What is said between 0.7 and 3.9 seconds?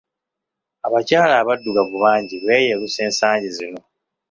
Abakyala abaddugavu bangi beeyerusa ensangi zino.